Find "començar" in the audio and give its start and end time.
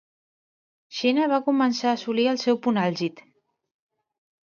1.51-1.87